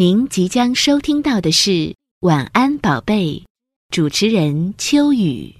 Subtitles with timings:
[0.00, 3.44] 您即将收听到的是晚安宝贝
[3.90, 5.54] 主持人秋雨。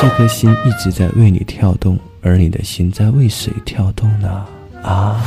[0.00, 4.46] 这颗心一直在为你跳动而你的心在为谁跳动呢？
[4.82, 5.22] 啊？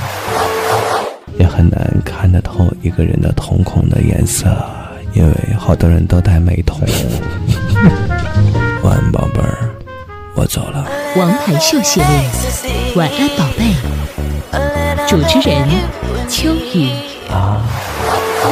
[1.37, 4.47] 也很难看得透一个人的瞳孔的颜色
[5.13, 6.79] 因为好多人都戴美瞳。
[8.81, 9.74] 晚安宝贝儿。
[10.35, 10.85] 我走了。
[11.15, 12.07] 王牌秀系列，
[12.95, 13.73] 晚安，宝贝。
[15.07, 15.65] 主持人：
[16.29, 16.89] 秋雨。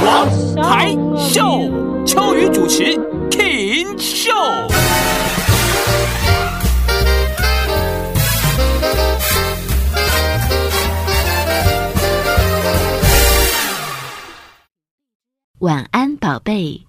[0.05, 1.69] 王牌秀，
[2.05, 2.97] 秋雨主持，
[3.29, 4.31] 停秀。
[15.59, 16.85] 晚安，宝贝。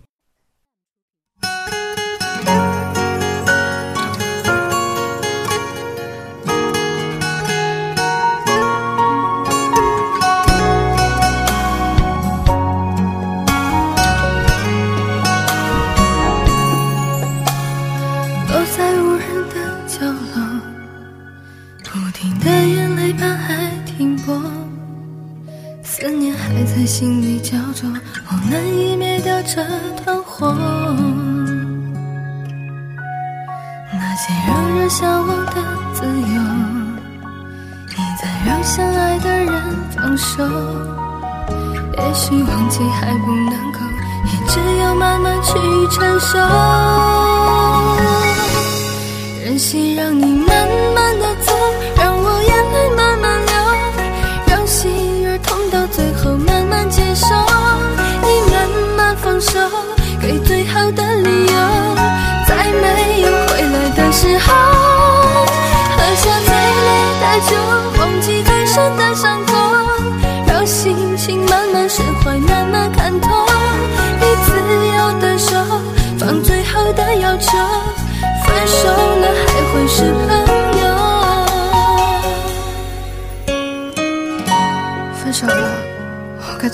[45.95, 46.84] 承受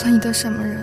[0.00, 0.78] 算你的什么人？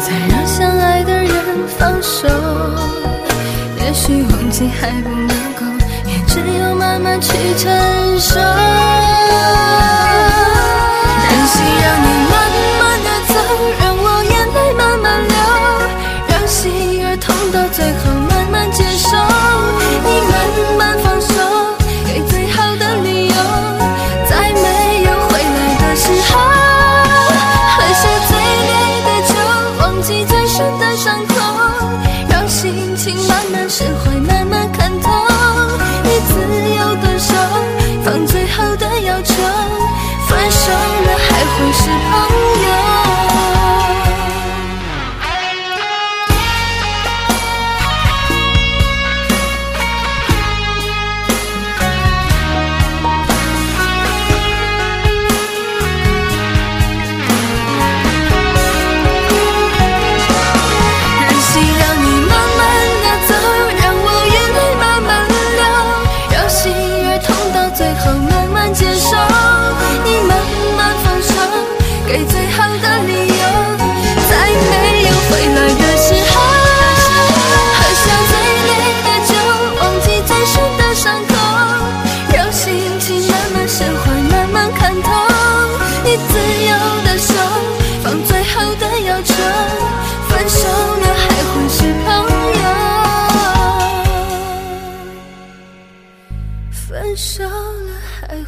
[0.00, 1.32] 才让相爱的人
[1.78, 2.28] 放手。
[3.80, 5.64] 也许忘记还不能够，
[6.06, 8.40] 也只有慢慢去承受。
[11.22, 12.35] 担心让你。
[30.96, 31.35] 伤口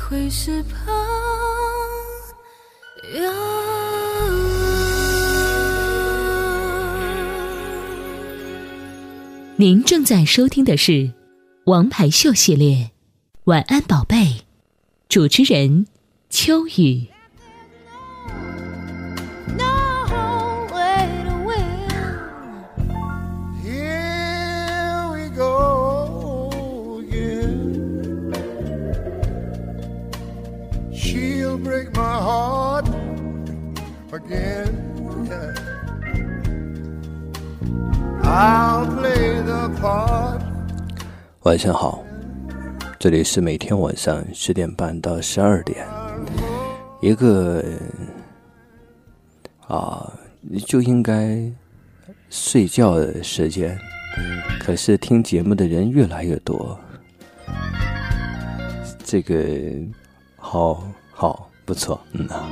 [0.08, 0.94] 会是朋
[3.14, 3.30] 友。
[9.56, 11.12] 您正在收听的是
[11.64, 12.90] 王牌秀系列
[13.44, 14.46] 晚安宝贝
[15.10, 15.86] 主持人
[16.30, 17.06] 秋雨
[34.18, 34.70] again.
[35.28, 35.54] Yeah.
[38.22, 40.40] I'll play the part.
[41.42, 42.04] 晚上好，
[42.98, 45.86] 这里是每天晚上十点半到十二点，
[47.00, 47.64] 一个
[49.66, 50.12] 啊
[50.66, 51.40] 就应该
[52.28, 53.78] 睡觉的时间，
[54.60, 56.78] 可是听节目的人越来越多，
[59.04, 59.34] 这个
[60.36, 60.82] 好
[61.12, 62.46] 好不错，嗯啊，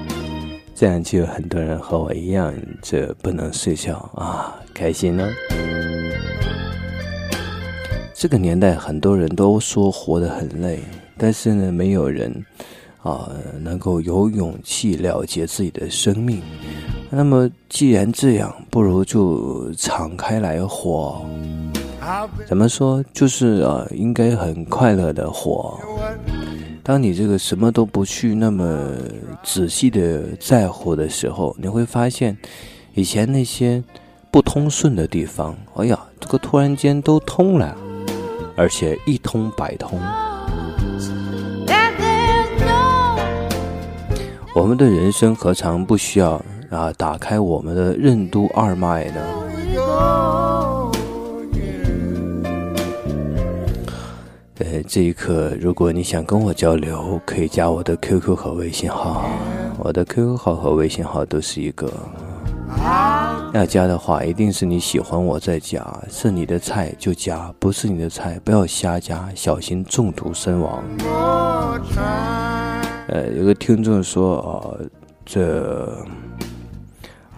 [0.78, 2.52] 这样就有很多人和我一样，
[2.82, 5.26] 这不能睡觉啊，开心呢。
[8.12, 10.80] 这个年代，很多人都说活得很累，
[11.16, 12.30] 但是呢，没有人
[13.02, 16.42] 啊能够有勇气了结自己的生命。
[17.08, 21.24] 那么，既然这样，不如就敞开来活。
[22.46, 23.02] 怎么说？
[23.14, 25.80] 就是啊，应该很快乐的活。
[26.86, 28.64] 当你这个什么都不去那么
[29.42, 32.38] 仔细的在乎的时候，你会发现，
[32.94, 33.82] 以前那些
[34.30, 37.76] 不通顺的地方，哎呀，这个突然间都通了，
[38.56, 40.00] 而且一通百通。
[44.54, 46.40] 我们的人生何尝不需要
[46.70, 50.55] 啊打开我们的任督二脉呢？
[54.68, 59.30] 呃，这一刻，如果你想跟我交流，可以加我的 QQ 和微信号。
[59.78, 61.88] 我的 QQ 号和微信号都是一个。
[63.54, 70.82] 要加的话，一定是你喜欢我再加，是你的菜就加，不是你的菜不要瞎加，小心中毒身亡。
[73.06, 74.50] 呃，有个听众说啊、
[75.24, 75.96] 这，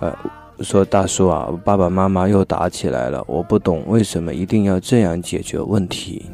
[0.00, 0.16] 呃，
[0.60, 6.24] 说大叔啊，爸爸妈妈又打起来了，我不懂为什么一定要这样解决问题。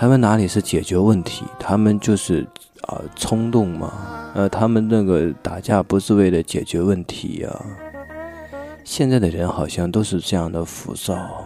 [0.00, 1.44] 他们哪里是解决问题？
[1.58, 2.46] 他们就是
[2.88, 3.92] 啊、冲动嘛。
[4.34, 7.64] 呃，他们那个打架不是为了解决问题呀、
[8.82, 11.44] 现在的人好像都是这样的浮躁。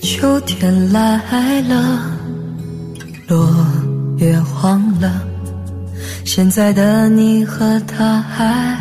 [0.00, 2.02] 秋天来了，
[3.28, 3.48] 落
[4.18, 5.22] 叶黄了，
[6.24, 8.76] 现在的你和他还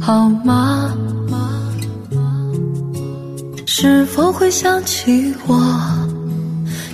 [0.00, 0.94] 好吗？
[3.82, 5.58] 是否会想起我？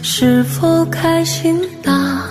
[0.02, 2.22] 是否开心呢？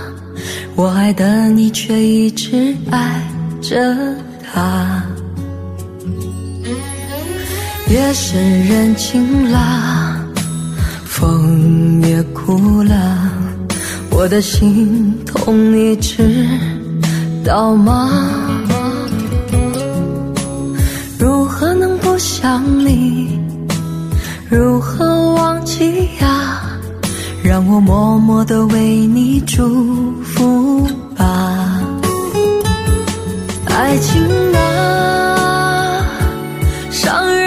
[0.77, 3.21] 我爱的你却一直爱
[3.61, 3.93] 着
[4.41, 5.03] 他。
[7.89, 10.25] 夜深人静啦。
[11.03, 13.29] 风也哭了，
[14.09, 16.47] 我的心痛，你知
[17.43, 18.09] 道吗？
[21.19, 23.24] 如何能不想你？
[24.55, 26.61] 如何忘记呀？
[27.43, 31.77] 让我默默的为你祝福吧。
[33.65, 34.23] 爱情
[34.55, 36.05] 啊，
[36.89, 37.44] 伤人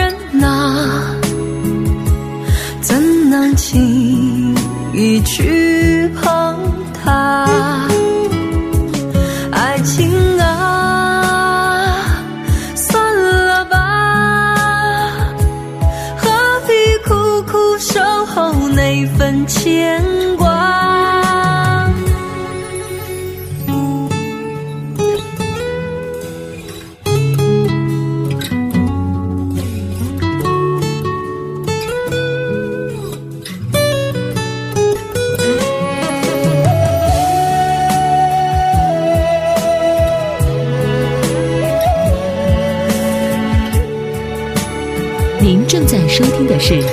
[45.78, 46.75] 正在收听的是《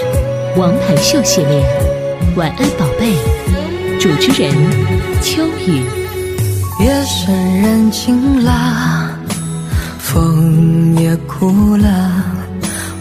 [0.56, 1.60] 王牌秀》系列
[2.38, 3.14] 《晚安宝贝》，
[4.00, 4.54] 主持人
[5.24, 5.82] 秋雨。
[6.80, 9.10] 夜深人静了，
[9.98, 12.12] 风也哭了，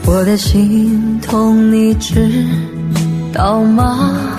[0.06, 2.32] 我的心痛你知
[3.30, 4.33] 道吗？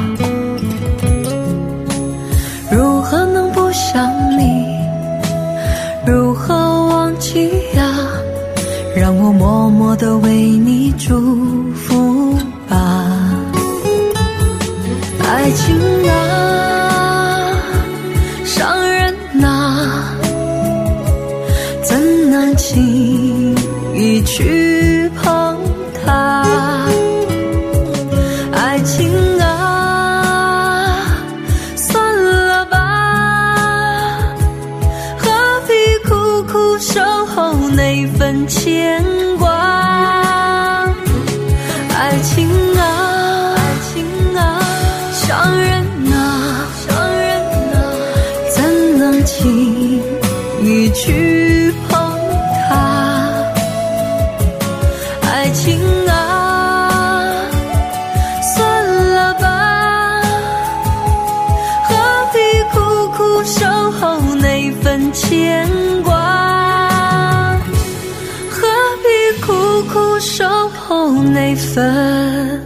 [71.75, 72.62] 那份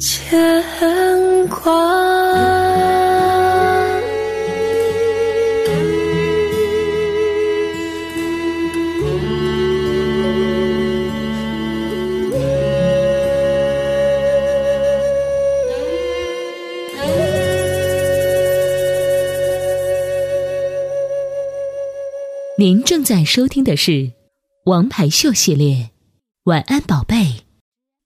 [0.00, 0.52] 牵
[1.48, 1.72] 挂？
[22.58, 23.92] 您正在收听的是
[24.64, 25.74] 《王牌秀》系列，
[26.48, 27.14] 《晚安宝贝》，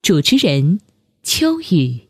[0.02, 0.80] 主持人
[1.22, 2.00] 秋雨。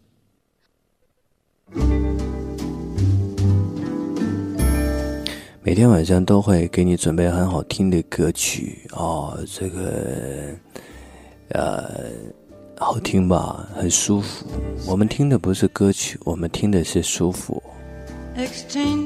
[5.60, 10.46] 每天晚上都会给你准备很好听的歌曲哦，这个
[11.50, 12.10] 呃
[12.78, 14.46] 好听吧，很舒服。
[14.88, 17.62] 我们听的不是歌曲，我们听的是舒服。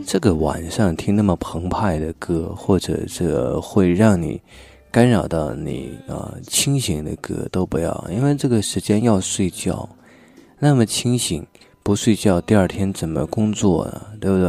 [0.06, 4.40] 这个晚上听那么澎湃的歌，或者这会让你
[4.96, 9.86] 干扰到你啊、呃清醒的歌都不要，因为这个时间要睡觉。
[10.58, 11.46] 那么清醒
[11.82, 14.02] 不睡觉，第二天怎么工作呢？
[14.18, 14.48] 对不对？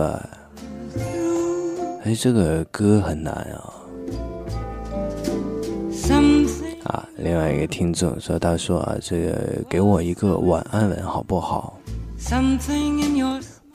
[2.05, 3.73] 哎，这个歌很难啊。
[6.85, 11.77] 啊，另外一个听众说，他说啊，这个给我一个晚安吻好不好？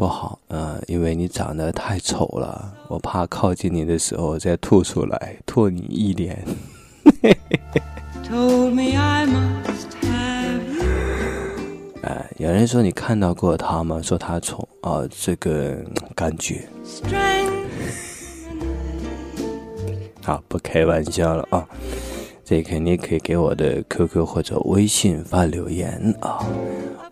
[0.02, 6.44] 不好，呃，因为你长得太丑了，我怕靠近你的时候再吐出来，吐你一脸。
[12.02, 14.02] 哎， 有人说你看到过他吗？
[14.02, 16.66] 说他丑啊、这个嗯感觉
[20.24, 21.64] 好，不开玩笑了啊。
[22.44, 26.44] 这肯定可以给我的 QQ 或者微信发留言啊。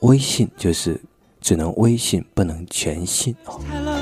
[0.01, 1.01] 微信就是
[1.41, 3.57] 只能微信，不能全信啊。
[3.71, 3.99] hello.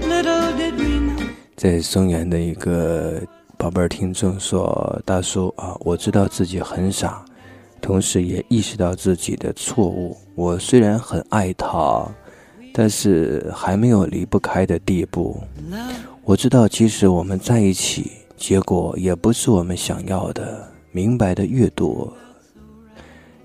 [0.00, 1.26] Little did we know.
[1.56, 3.20] 在松原的一个
[3.56, 7.24] 宝贝儿听众说：“大叔啊，我知道自己很傻，
[7.80, 10.16] 同时也意识到自己的错误。
[10.34, 12.06] 我虽然很爱他，
[12.72, 15.40] 但是还没有离不开的地步。
[16.24, 20.68] 我知道，即使我们在一起，结果也不是我们想要的。
[20.92, 22.10] 明白的越多，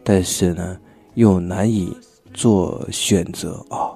[0.06, 0.77] 但是呢，
[1.13, 1.96] 又难以
[2.34, 3.91] 做选择啊。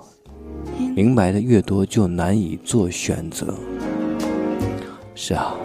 [0.95, 3.53] 明白的越多，就难以做选择。”
[5.15, 5.55] 是啊，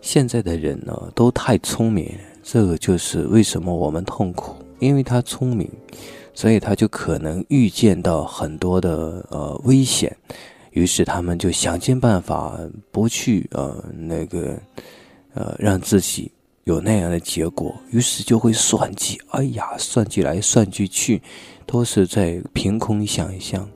[0.00, 2.10] 现在的人呢都太聪明，
[2.42, 5.70] 这个就是为什么我们痛苦，因为他聪明，
[6.32, 10.16] 所以他就可能预见到很多的呃危险，
[10.70, 12.58] 于是他们就想尽办法
[12.90, 14.58] 不去呃那个
[15.34, 16.32] 呃让自己
[16.68, 21.22] 有那样的结果，于是就会算计，哎呀，算计来算计去，
[21.64, 23.66] 都是在凭空想象。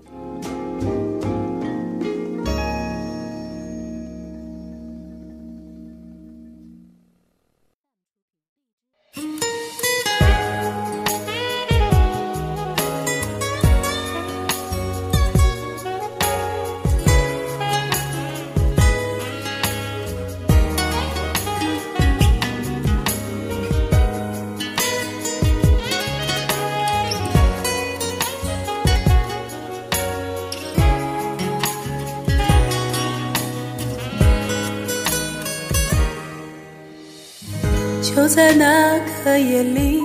[38.34, 40.00] 在那个夜里，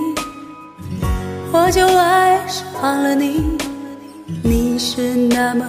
[1.50, 3.56] 我就爱上了你，
[4.44, 5.64] 你是那么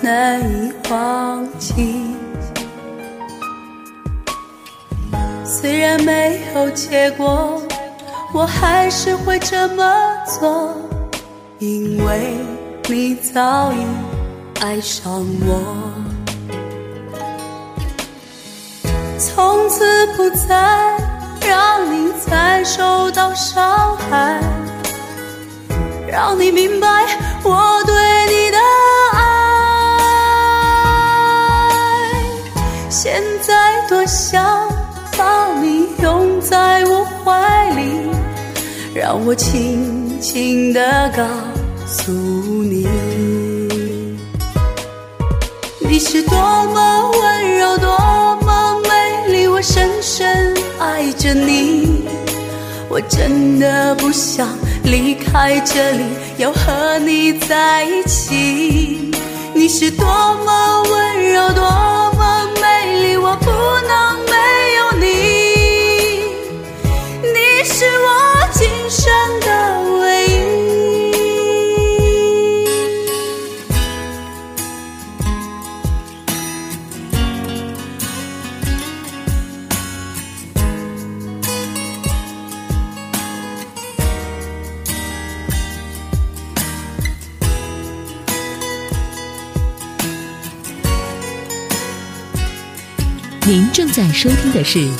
[0.00, 2.16] 难以忘记。
[5.44, 7.62] 虽然没有结果，
[8.34, 9.94] 我还是会这么
[10.26, 10.74] 做，
[11.60, 12.34] 因为
[12.88, 13.86] 你早已
[14.60, 15.92] 爱上我。
[19.16, 20.98] 从此不再
[21.46, 24.40] 让你再受到伤害，
[26.06, 26.88] 让你明白
[27.42, 27.94] 我对
[28.28, 28.58] 你的
[29.12, 29.20] 爱。
[32.88, 34.68] 现在多想
[35.16, 38.10] 把你拥在我怀里，
[38.94, 41.24] 让我轻轻地告
[41.86, 42.86] 诉你，
[45.80, 47.88] 你是多么温柔，多
[48.42, 50.49] 么美丽，我深深
[50.80, 52.08] 爱着你。
[52.88, 54.48] 我真的不想
[54.82, 56.02] 离开这里，
[56.38, 59.12] 要和你在一起。
[59.54, 60.04] 你是多
[60.44, 61.62] 么温柔，多
[62.18, 63.50] 么美丽，我不
[63.86, 64.34] 能没
[64.78, 65.06] 有你。
[67.22, 68.08] 你是我
[68.52, 69.48] 今生的
[93.92, 94.78] 在收听的是《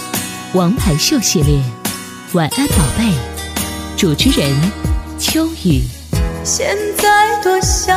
[0.52, 1.58] 王牌秀》系列，
[2.32, 3.04] 《晚安宝贝》，
[3.96, 4.50] 主持人
[5.16, 5.82] 秋雨。
[6.42, 7.96] 现在多想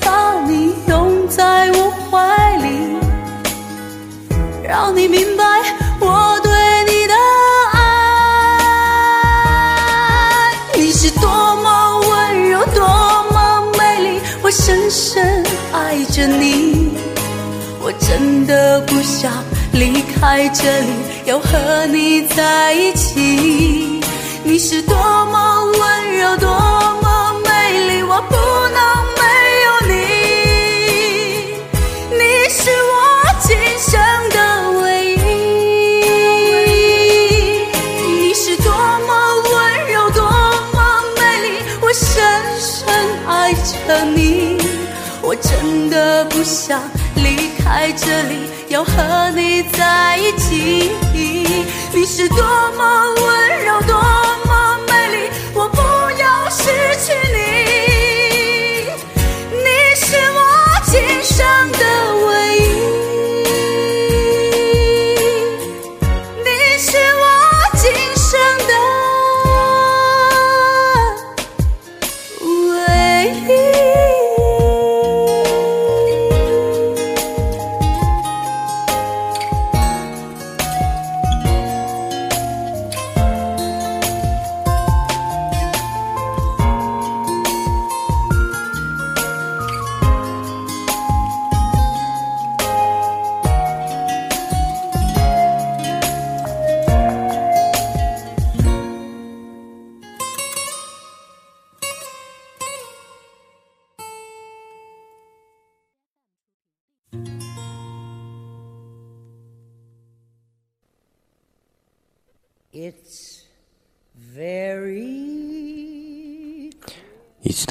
[0.00, 2.96] 把你拥在我怀里，
[4.62, 5.44] 让你明白
[5.98, 6.52] 我对
[6.84, 7.14] 你的
[7.72, 7.80] 爱。
[10.76, 11.26] 你是多
[11.56, 12.86] 么温柔，多
[13.32, 16.92] 么美丽，我深深爱着你。
[17.84, 19.41] 我真的不想
[19.72, 20.86] 离开这里，
[21.26, 24.00] 要和你在一起。
[24.44, 26.48] 你是多么温柔，多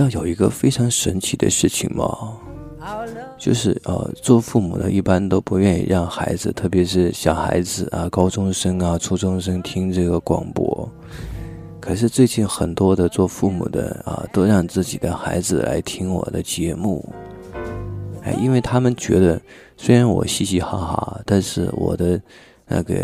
[0.01, 2.33] 道有一个非常神奇的事情吗？
[3.37, 10.89] 就是呃，做父母的一般都不愿意让孩子，特别是小孩子啊、高中生啊、初中生听这个广播。
[11.79, 17.07] 可是最近很多的做父母的啊，都让自己的孩子来听我的节目，
[18.23, 19.39] 哎，因为他们觉得
[19.77, 22.19] 虽然我嘻嘻哈哈，但是我的
[22.67, 22.95] 那个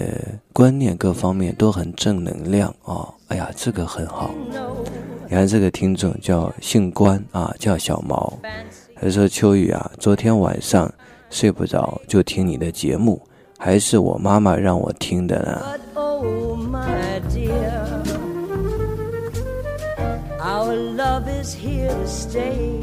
[0.53, 3.07] 观念各方面都很正能量啊。
[3.27, 4.31] 哎呀，这个很好。
[5.29, 8.39] 你看这个听众叫姓关啊，叫小毛。
[8.95, 10.89] 他说：“秋雨啊，昨天晚上
[11.29, 13.21] 睡不着，就听你的节目，
[13.57, 15.61] 还是我妈妈让我听的呢。
[15.61, 17.83] But oh my dear,
[20.39, 22.81] our love is here to stay.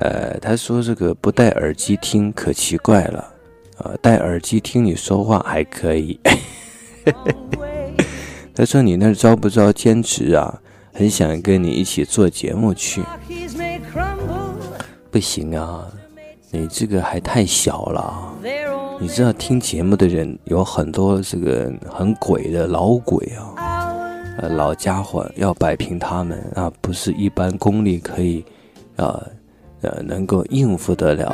[0.00, 3.32] 呃，他说这个不戴耳机听可奇怪了，
[3.84, 6.18] 呃，戴耳机听你说话还可以。
[8.58, 10.60] 他说你那招不招兼职啊？
[10.92, 13.00] 很想跟你一起做节目去，
[15.12, 15.86] 不行啊，
[16.50, 18.34] 你这个还太小了。
[18.98, 23.94] 你知道听节目的人有很多这个很鬼的老鬼啊。”
[24.42, 28.44] 呃，老家伙要摆平他们啊，不是一般功力可以，
[28.96, 29.24] 呃，
[29.82, 31.32] 呃，能够应付得了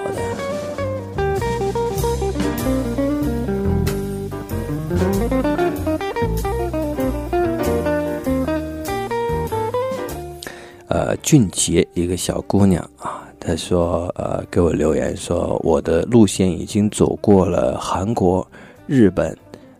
[11.24, 18.46] 俊杰一个小姑娘啊，她说，呃，给我留言说，我的路线已经走过了韩国、
[18.86, 19.34] 日本，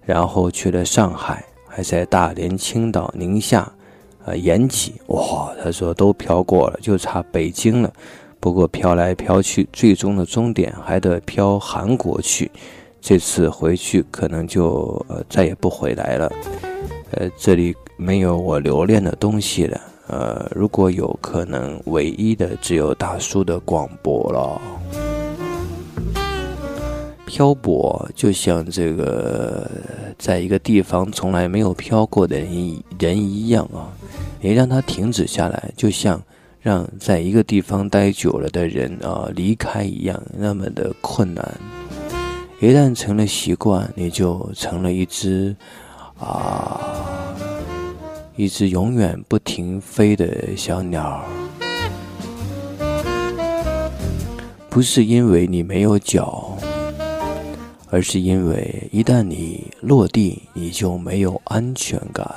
[0.07, 3.71] 然后去了上海，还在大连、青岛、宁夏，
[4.25, 4.95] 呃延吉。
[5.09, 7.93] 哇，他说都飘过了，就差北京了。
[8.41, 12.51] 不过飘来飘去，最终的终点还得飘韩国去。
[13.03, 16.33] 这次回去可能就呃再也不回来了。
[17.11, 19.79] 呃，这里没有我留恋的东西了。
[20.07, 24.61] 呃，如果有可能，唯一的只有大叔的广播了。
[27.27, 29.69] 漂泊就像这个，
[30.19, 33.89] 在一个地方从来没有飘过的人人一样啊，
[34.41, 36.23] 你让他停止下来，就像
[36.61, 41.55] 让在一个地方待久了的人啊离开一样，那么的困难。
[42.61, 45.57] 一旦成了习惯，你就成了一只
[46.21, 46.79] 啊。
[48.37, 51.25] 一只永远不停飞的小鸟，
[54.69, 56.59] 不是因为你没有脚，
[57.91, 62.29] 而是因为一旦你落地，你就没有安全感。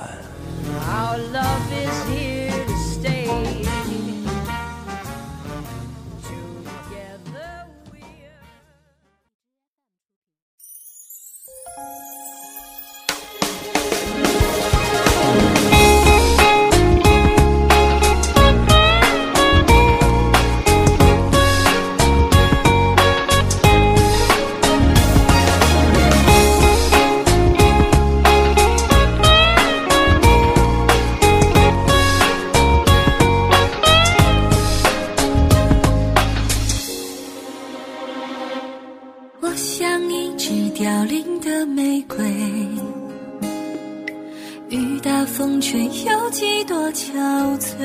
[46.91, 47.77] 憔悴？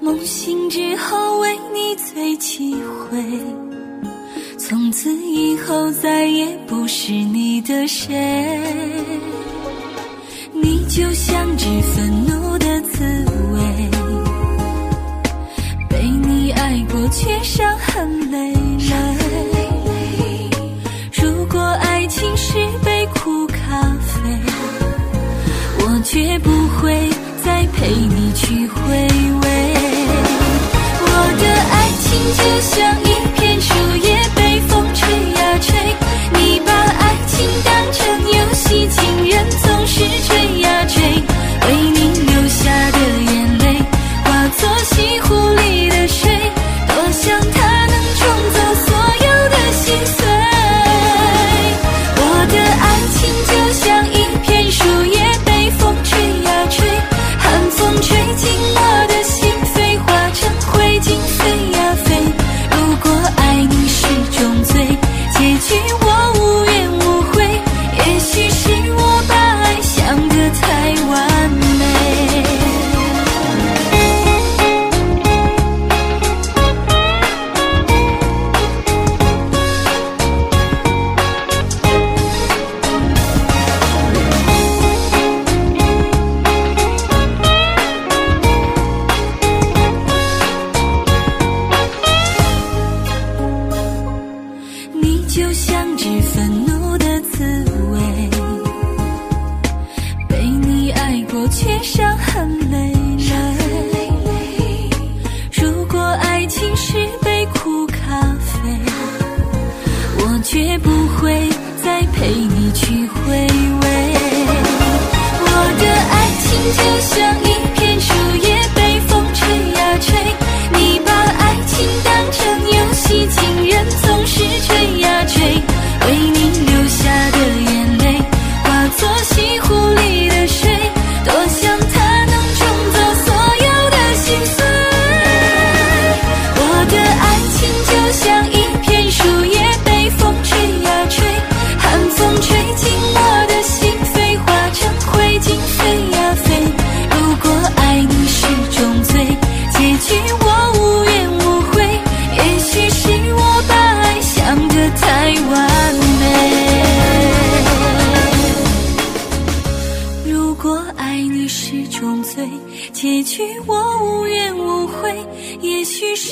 [0.00, 3.22] 梦醒之后为你醉几回，
[4.58, 8.60] 从此以后再也不是你的谁。
[10.52, 13.04] 你就像只愤怒的刺
[13.52, 13.90] 猬，
[15.88, 18.54] 被你爱过却伤痕累。
[26.14, 27.10] 绝不会
[27.42, 29.74] 再陪你去回味。
[31.00, 32.06] 我的爱情
[32.38, 32.72] 就像
[33.02, 33.23] 一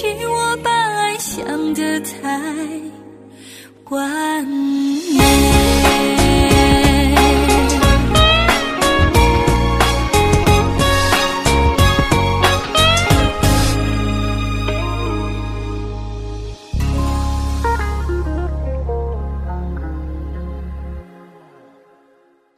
[0.03, 2.29] 是我把爱想得太
[3.89, 5.23] 完美。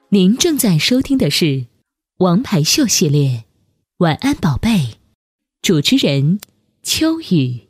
[0.08, 1.66] 您正在收听的是
[2.20, 3.44] 王牌秀系列，
[3.98, 4.94] 晚安宝贝，
[5.60, 6.40] 主持人
[6.84, 7.63] 秋雨。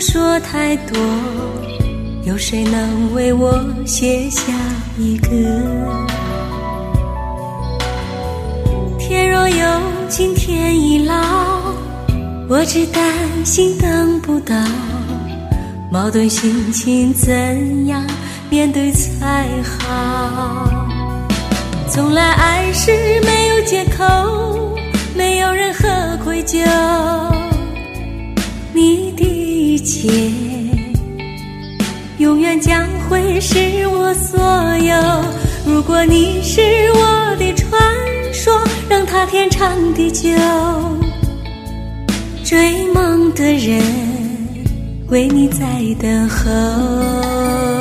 [0.00, 0.98] 说太多？
[2.24, 3.52] 有谁能为我
[3.84, 4.52] 写下
[4.98, 5.28] 一个？
[8.98, 9.66] 天若有
[10.08, 11.14] 情天亦老，
[12.48, 13.02] 我只担
[13.44, 14.56] 心等不到。
[15.90, 18.02] 矛盾心情怎样
[18.48, 20.66] 面对才好？
[21.90, 24.04] 从来爱是没有借口。
[25.12, 26.64] 没有任何愧疚，
[28.72, 29.24] 你的
[29.70, 30.08] 一切
[32.18, 33.56] 永远将会是
[33.86, 34.40] 我所
[34.78, 35.24] 有。
[35.64, 36.60] 如果你是
[36.92, 37.80] 我的传
[38.32, 38.52] 说，
[38.88, 40.28] 让它天长地久。
[42.42, 43.80] 追梦的人
[45.06, 45.64] 为你在
[46.02, 47.79] 等候。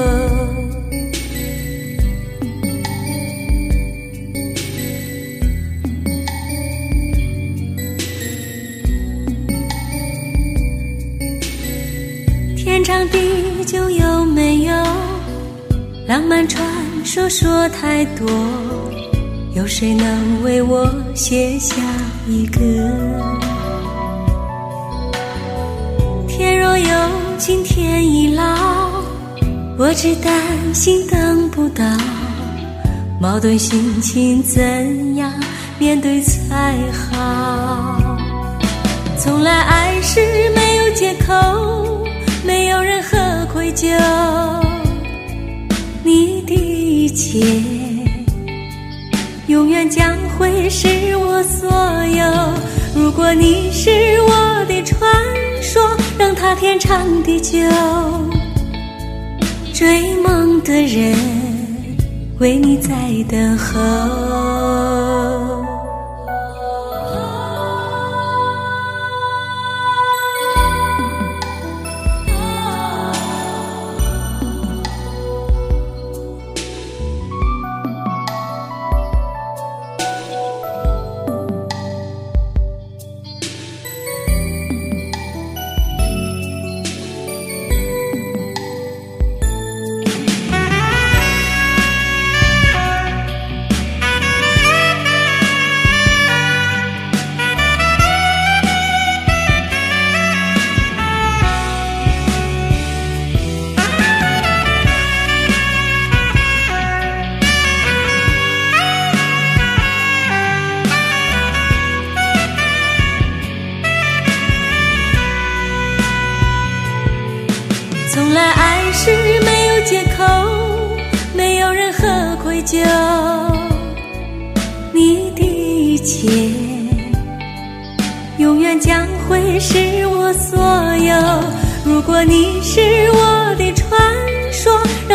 [13.71, 14.73] 就有没有
[16.08, 16.65] 浪漫传
[17.05, 18.27] 说说太多？
[19.53, 21.75] 有谁能为我写下
[22.27, 22.60] 一个？
[26.27, 26.88] 天若有
[27.38, 28.43] 情天亦老，
[29.77, 30.34] 我只担
[30.73, 31.86] 心等不到。
[33.21, 35.32] 矛盾心情怎样
[35.77, 38.17] 面对才好？
[39.19, 40.19] 从来爱是
[40.55, 41.36] 没有借口。
[42.49, 43.95] 没有任何愧疚，
[46.03, 47.45] 你的一切
[49.45, 51.69] 永远将会是我所
[52.07, 52.25] 有。
[52.95, 54.99] 如果你是我的传
[55.62, 57.59] 说，让它天长地久。
[59.71, 61.15] 追梦的人
[62.39, 62.89] 为你在
[63.29, 64.88] 等候。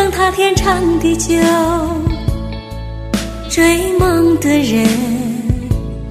[0.05, 1.33] 让它天长地久。
[3.49, 4.87] 追梦的人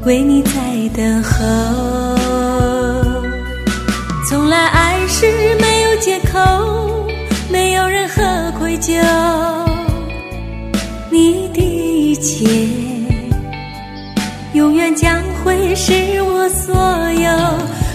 [0.05, 0.51] 为你在
[0.97, 1.39] 等候。
[4.29, 5.27] 从来爱是
[5.61, 7.07] 没有借口，
[7.49, 8.21] 没有任何
[8.59, 9.01] 愧疚，
[11.09, 12.45] 你的一切
[14.55, 16.75] 永远将会是我所
[17.13, 17.31] 有。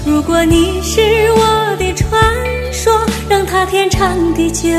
[0.05, 1.01] 如果你是
[1.33, 2.23] 我的传
[2.71, 4.69] 说，让它天长地久。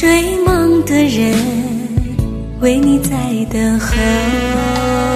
[0.00, 1.34] 追梦的人
[2.60, 3.10] 为你在
[3.52, 5.09] 等候。